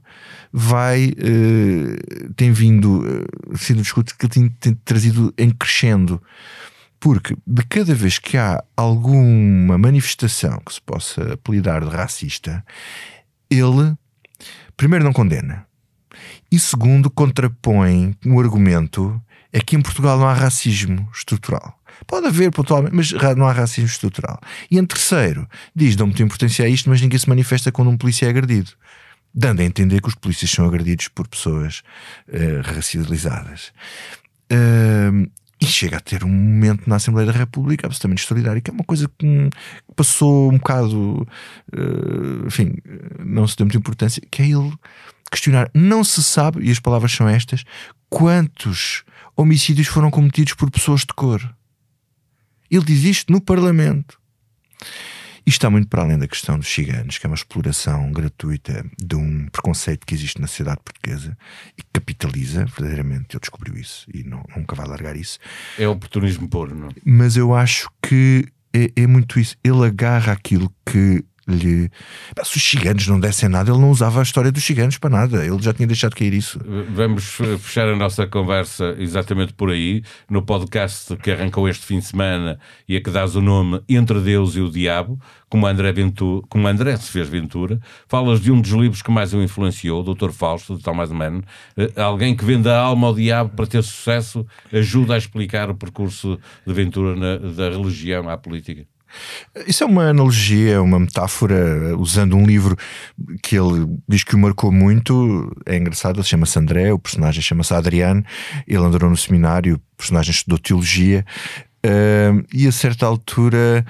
vai, 0.53 1.07
uh, 1.09 2.33
tem 2.35 2.53
vindo, 2.53 3.01
uh, 3.01 3.57
sendo 3.57 3.83
discutido 3.83 4.19
que 4.19 4.27
ele 4.27 4.33
tem, 4.33 4.49
tem 4.49 4.75
trazido 4.85 5.33
em 5.39 5.51
crescendo 5.51 6.21
porque 7.05 7.37
de 7.47 7.63
cada 7.67 7.95
vez 7.95 8.19
que 8.19 8.39
há 8.39 8.65
alguma 8.75 9.77
manifestação 9.77 10.59
que 10.65 10.73
se 10.73 10.81
possa 10.81 11.35
apelidar 11.35 11.85
de 11.85 11.95
racista, 11.95 12.65
ele, 13.51 13.95
primeiro, 14.75 15.05
não 15.05 15.13
condena, 15.13 15.67
e 16.51 16.59
segundo, 16.59 17.11
contrapõe 17.11 18.17
o 18.25 18.41
argumento 18.41 19.21
é 19.53 19.61
que 19.61 19.77
em 19.77 19.83
Portugal 19.83 20.19
não 20.19 20.27
há 20.27 20.33
racismo 20.33 21.07
estrutural. 21.13 21.79
Pode 22.07 22.27
haver 22.27 22.51
pontualmente, 22.51 22.97
mas 22.97 23.13
não 23.37 23.47
há 23.47 23.53
racismo 23.53 23.91
estrutural. 23.91 24.41
E 24.71 24.79
em 24.79 24.87
terceiro, 24.87 25.47
diz: 25.77 25.97
dão 25.97 26.07
muita 26.07 26.23
importância 26.23 26.65
a 26.65 26.69
isto, 26.71 26.89
mas 26.89 27.03
ninguém 27.03 27.19
se 27.19 27.29
manifesta 27.29 27.71
quando 27.71 27.91
um 27.91 27.99
polícia 27.99 28.25
é 28.25 28.31
agredido. 28.31 28.71
Dando 29.35 29.61
a 29.61 29.65
entender 29.65 30.01
que 30.01 30.09
os 30.09 30.15
polícias 30.15 30.51
são 30.51 30.67
agredidos 30.67 31.09
por 31.09 31.29
pessoas 31.29 31.83
uh, 32.29 32.63
racializadas. 32.63 33.75
Uh, 34.51 35.31
e 35.65 35.67
chega 35.67 35.97
a 35.97 36.01
ter 36.01 36.25
um 36.25 36.29
momento 36.29 36.89
na 36.89 36.97
Assembleia 36.97 37.27
da 37.27 37.39
República 37.39 37.87
absolutamente 37.87 38.21
extraordinário, 38.21 38.63
que 38.63 38.71
é 38.71 38.75
uma 38.75 38.85
coisa 38.85 39.11
que 39.19 39.51
passou 39.97 40.53
um 40.53 40.59
bocado, 40.59 41.27
uh, 41.73 42.47
enfim, 42.47 42.77
não 43.25 43.47
se 43.47 43.57
deu 43.57 43.67
muita 43.67 43.79
importância, 43.79 44.23
que 44.31 44.43
é 44.43 44.47
ele 44.47 44.73
questionar. 45.31 45.71
Não 45.75 46.05
se 46.05 46.23
sabe, 46.23 46.65
e 46.65 46.71
as 46.71 46.79
palavras 46.79 47.13
são 47.13 47.29
estas, 47.29 47.65
quantos 48.09 49.05
homicídios 49.37 49.89
foram 49.89 50.11
cometidos 50.11 50.55
por 50.55 50.71
pessoas 50.71 51.01
de 51.01 51.15
cor. 51.15 51.41
Ele 52.71 52.85
diz 52.85 53.05
isto 53.05 53.33
no 53.33 53.41
Parlamento. 53.41 54.19
Isto 55.47 55.59
está 55.59 55.71
muito 55.71 55.89
para 55.89 56.03
além 56.03 56.19
da 56.19 56.27
questão 56.27 56.59
dos 56.59 56.69
ciganos, 56.69 57.19
que 57.19 57.27
é 57.27 57.29
uma 57.29 57.35
exploração 57.35 58.11
gratuita 58.11 58.85
de 58.99 59.15
um 59.15 59.47
preconceito 59.49 60.07
que 60.07 60.15
existe 60.15 60.41
na 60.41 60.47
sociedade 60.47 60.81
portuguesa 60.83 61.37
e 61.77 61.83
que 61.83 61.89
capitaliza, 61.93 62.65
verdadeiramente. 62.65 63.35
Ele 63.37 63.41
descobriu 63.41 63.77
isso 63.77 64.07
e 64.13 64.23
não, 64.25 64.43
nunca 64.57 64.75
vai 64.75 64.87
largar 64.87 65.17
isso. 65.17 65.39
É 65.79 65.87
oportunismo 65.87 66.49
puro, 66.49 66.75
não? 66.75 66.89
Mas 67.05 67.37
eu 67.37 67.55
acho 67.55 67.91
que 68.03 68.47
é, 68.73 68.91
é 68.97 69.07
muito 69.07 69.39
isso. 69.39 69.55
Ele 69.63 69.85
agarra 69.85 70.33
aquilo 70.33 70.73
que 70.85 71.23
lhe. 71.49 71.91
Se 72.43 72.57
os 72.57 72.63
ciganos 72.63 73.07
não 73.07 73.21
dessem 73.21 73.49
nada, 73.49 73.71
ele 73.71 73.81
não 73.81 73.91
usava 73.91 74.21
a 74.21 74.23
história 74.23 74.51
dos 74.51 74.65
ciganos 74.65 74.99
para 74.99 75.11
nada. 75.11 75.45
Ele 75.45 75.61
já 75.61 75.73
tinha 75.73 75.87
deixado 75.87 76.15
cair 76.15 76.33
isso. 76.33 76.59
Vamos 76.91 77.25
fechar 77.25 77.89
a 77.89 77.97
nossa 77.97 78.27
conversa 78.27 78.95
exatamente 78.99 79.53
por 79.53 79.71
aí, 79.71 80.03
no 80.29 80.43
podcast 80.43 81.17
que 81.17 81.31
arrancou 81.31 81.69
este 81.69 81.85
fim 81.85 81.99
de 81.99 82.07
semana 82.07 82.59
e 82.89 82.97
a 82.97 83.01
que 83.01 83.11
dás 83.11 83.37
o 83.37 83.41
nome 83.41 83.83
Entre 83.89 84.21
Deus 84.21 84.57
e 84.57 84.61
o 84.61 84.71
Diabo, 84.71 85.19
como 85.49 85.67
André, 85.67 85.93
Ventura, 85.93 86.45
como 86.49 86.67
André 86.67 86.97
se 86.97 87.11
fez 87.11 87.29
Ventura. 87.29 87.81
Falas 88.09 88.41
de 88.41 88.51
um 88.51 88.61
dos 88.61 88.73
livros 88.73 89.03
que 89.03 89.11
mais 89.11 89.33
o 89.33 89.43
influenciou, 89.43 90.03
Dr. 90.03 90.31
Fausto, 90.31 90.77
de 90.77 90.83
Thomas 90.83 91.11
Mann. 91.11 91.43
Eh, 91.77 91.93
alguém 91.97 92.35
que 92.35 92.45
vende 92.45 92.69
a 92.69 92.79
alma 92.79 93.07
ao 93.07 93.15
diabo 93.15 93.51
para 93.55 93.67
ter 93.67 93.83
sucesso 93.83 94.47
ajuda 94.73 95.15
a 95.15 95.19
explicar 95.19 95.71
o 95.71 95.75
percurso 95.75 96.39
de 96.67 96.73
Ventura 96.73 97.15
na, 97.15 97.37
da 97.53 97.71
religião 97.71 98.29
à 98.29 98.37
política. 98.37 98.87
Isso 99.67 99.85
é 99.85 99.87
uma 99.87 100.09
analogia, 100.09 100.83
uma 100.83 100.99
metáfora, 100.99 101.97
usando 101.97 102.37
um 102.37 102.45
livro 102.45 102.77
que 103.43 103.57
ele 103.57 103.87
diz 104.09 104.25
que 104.25 104.35
o 104.35 104.39
marcou 104.39 104.73
muito. 104.73 105.51
É 105.67 105.77
engraçado, 105.77 106.17
ele 106.17 106.27
chama-se 106.27 106.59
André, 106.59 106.93
o 106.93 106.99
personagem 106.99 107.43
chama-se 107.43 107.75
Adriano, 107.75 108.25
ele 108.67 108.79
andou 108.79 109.11
no 109.11 109.17
seminário, 109.17 109.77
o 109.77 109.97
personagem 109.97 110.33
estudou 110.33 110.59
teologia, 110.59 111.25
uh, 111.85 112.47
e 112.53 112.67
a 112.67 112.73
certa 112.73 113.07
altura. 113.07 113.85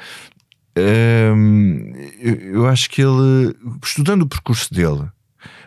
Eu, 2.20 2.34
eu 2.34 2.66
acho 2.66 2.90
que 2.90 3.00
ele, 3.00 3.54
estudando 3.84 4.22
o 4.22 4.28
percurso 4.28 4.74
dele, 4.74 5.08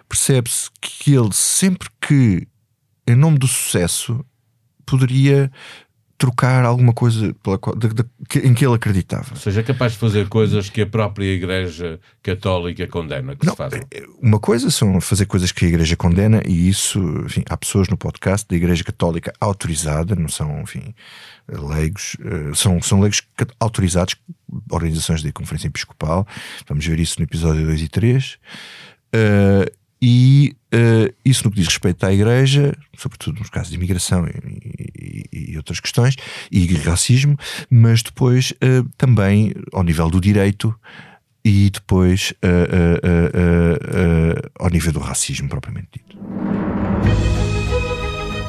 percebe-se 0.09 0.69
que 0.81 1.13
ele, 1.15 1.31
sempre 1.31 1.87
que, 2.01 2.45
em 3.07 3.15
nome 3.15 3.37
do 3.37 3.47
sucesso, 3.47 4.23
poderia 4.85 5.51
trocar 6.17 6.65
alguma 6.65 6.93
coisa 6.93 7.33
pela, 7.43 7.59
de, 7.77 7.89
de, 7.89 8.47
em 8.47 8.53
que 8.53 8.65
ele 8.65 8.73
acreditava. 8.73 9.27
Ou 9.31 9.37
seja, 9.37 9.59
é 9.59 9.63
capaz 9.63 9.93
de 9.93 9.99
fazer 9.99 10.27
coisas 10.27 10.69
que 10.69 10.81
a 10.81 10.85
própria 10.85 11.25
Igreja 11.25 11.99
Católica 12.23 12.87
condena 12.87 13.35
que 13.35 13.45
Não, 13.45 13.53
se 13.53 13.57
façam. 13.57 13.79
É, 13.91 14.03
uma 14.19 14.39
coisa 14.39 14.71
são 14.71 14.99
fazer 14.99 15.27
coisas 15.27 15.51
que 15.51 15.65
a 15.65 15.67
Igreja 15.67 15.95
condena, 15.95 16.41
e 16.45 16.67
isso, 16.67 16.99
enfim, 17.25 17.43
há 17.47 17.55
pessoas 17.55 17.87
no 17.87 17.97
podcast 17.97 18.47
da 18.49 18.55
Igreja 18.55 18.83
Católica 18.83 19.31
autorizada, 19.39 20.15
não 20.15 20.27
são, 20.27 20.61
enfim, 20.61 20.95
leigos, 21.47 22.17
eh, 22.19 22.51
são, 22.55 22.81
são 22.81 22.99
leigos 22.99 23.21
autorizados, 23.59 24.15
organizações 24.71 25.21
da 25.21 25.31
Conferência 25.31 25.67
Episcopal, 25.67 26.27
vamos 26.67 26.85
ver 26.85 26.99
isso 26.99 27.15
no 27.19 27.25
episódio 27.25 27.63
2 27.65 27.81
e 27.81 27.87
3. 27.87 28.37
Uh, 29.07 29.76
e 30.01 30.55
uh, 30.73 31.13
isso 31.25 31.43
no 31.43 31.51
que 31.51 31.57
diz 31.57 31.67
respeito 31.67 32.05
à 32.05 32.13
Igreja, 32.13 32.77
sobretudo 32.95 33.39
nos 33.39 33.49
casos 33.49 33.69
de 33.69 33.75
imigração 33.75 34.27
e, 34.27 35.25
e, 35.33 35.51
e 35.51 35.57
outras 35.57 35.79
questões, 35.79 36.15
e 36.51 36.65
racismo, 36.75 37.37
mas 37.69 38.03
depois 38.03 38.51
uh, 38.51 38.87
também 38.97 39.53
ao 39.73 39.83
nível 39.83 40.09
do 40.09 40.21
direito 40.21 40.73
e 41.43 41.69
depois 41.69 42.33
uh, 42.43 42.99
ao 44.59 44.69
nível 44.69 44.91
do 44.91 44.99
racismo 44.99 45.47
propriamente 45.47 45.87
dito. 45.93 46.17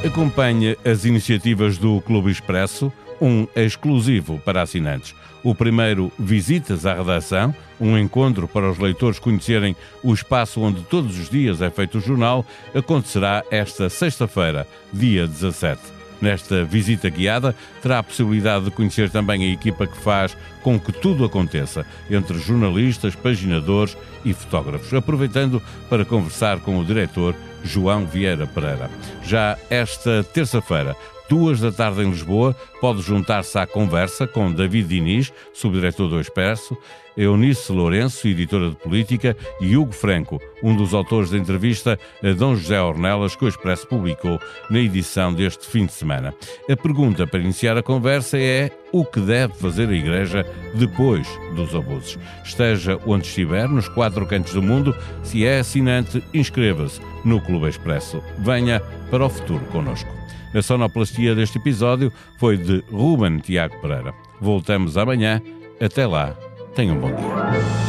Acompanhe 0.05 0.77
as 0.85 1.05
iniciativas 1.05 1.77
do 1.77 2.01
Clube 2.01 2.31
Expresso 2.31 2.91
um 3.21 3.47
exclusivo 3.55 4.39
para 4.39 4.61
assinantes. 4.61 5.13
O 5.43 5.55
primeiro, 5.55 6.11
Visitas 6.19 6.85
à 6.85 6.93
Redação, 6.93 7.55
um 7.79 7.97
encontro 7.97 8.47
para 8.47 8.69
os 8.69 8.77
leitores 8.77 9.19
conhecerem 9.19 9.75
o 10.03 10.13
espaço 10.13 10.61
onde 10.61 10.81
todos 10.83 11.17
os 11.17 11.29
dias 11.29 11.61
é 11.61 11.69
feito 11.69 11.97
o 11.97 12.01
jornal, 12.01 12.45
acontecerá 12.75 13.43
esta 13.49 13.89
sexta-feira, 13.89 14.67
dia 14.91 15.25
17. 15.25 15.79
Nesta 16.21 16.65
visita 16.65 17.09
guiada, 17.09 17.55
terá 17.81 17.99
a 17.99 18.03
possibilidade 18.03 18.65
de 18.65 18.71
conhecer 18.71 19.09
também 19.09 19.43
a 19.43 19.53
equipa 19.53 19.87
que 19.87 19.97
faz 19.97 20.35
com 20.61 20.77
que 20.77 20.91
tudo 20.91 21.23
aconteça, 21.23 21.85
entre 22.11 22.37
jornalistas, 22.37 23.15
paginadores 23.15 23.95
e 24.25 24.33
fotógrafos, 24.33 24.93
aproveitando 24.93 25.61
para 25.89 26.03
conversar 26.03 26.59
com 26.59 26.77
o 26.77 26.83
diretor 26.83 27.33
João 27.63 28.05
Vieira 28.05 28.45
Pereira. 28.45 28.91
Já 29.23 29.57
esta 29.69 30.21
terça-feira, 30.21 30.95
duas 31.29 31.59
da 31.59 31.71
tarde 31.71 32.01
em 32.01 32.09
Lisboa, 32.09 32.55
pode 32.81 33.01
juntar-se 33.01 33.57
à 33.57 33.67
conversa 33.67 34.25
com 34.25 34.51
David 34.51 34.89
Diniz, 34.89 35.31
subdiretor 35.53 36.09
do 36.09 36.19
Expresso, 36.19 36.75
Eunice 37.15 37.71
Lourenço, 37.71 38.27
editora 38.27 38.69
de 38.69 38.75
política, 38.77 39.35
e 39.61 39.77
Hugo 39.77 39.91
Franco, 39.91 40.41
um 40.63 40.75
dos 40.75 40.93
autores 40.93 41.29
da 41.29 41.37
entrevista 41.37 41.99
a 42.23 42.31
Dom 42.31 42.55
José 42.55 42.81
Ornelas 42.81 43.35
que 43.35 43.45
o 43.45 43.47
Expresso 43.47 43.85
publicou 43.87 44.39
na 44.69 44.79
edição 44.79 45.33
deste 45.33 45.67
fim 45.67 45.85
de 45.85 45.91
semana. 45.91 46.33
A 46.69 46.75
pergunta 46.75 47.27
para 47.27 47.41
iniciar 47.41 47.77
a 47.77 47.83
conversa 47.83 48.37
é 48.37 48.71
o 48.91 49.05
que 49.05 49.19
deve 49.19 49.53
fazer 49.53 49.89
a 49.89 49.93
Igreja 49.93 50.45
depois 50.73 51.27
dos 51.55 51.75
abusos. 51.75 52.17
Esteja 52.43 52.97
onde 53.05 53.27
estiver, 53.27 53.67
nos 53.67 53.87
quatro 53.87 54.25
cantos 54.25 54.53
do 54.53 54.61
mundo, 54.61 54.95
se 55.21 55.45
é 55.45 55.59
assinante, 55.59 56.23
inscreva-se 56.33 57.01
no 57.23 57.39
Clube 57.41 57.67
Expresso. 57.67 58.23
Venha 58.39 58.79
para 59.11 59.25
o 59.25 59.29
futuro 59.29 59.65
conosco. 59.65 60.18
A 60.53 60.61
sonoplastia 60.61 61.35
deste 61.35 61.57
episódio 61.57 62.11
foi 62.37 62.57
de 62.57 62.83
Ruben 62.91 63.37
Tiago 63.37 63.79
Pereira. 63.81 64.13
Voltamos 64.41 64.97
amanhã. 64.97 65.41
Até 65.79 66.07
lá. 66.07 66.35
Tenham 66.75 66.97
um 66.97 66.99
bom 66.99 67.09
dia. 67.09 67.88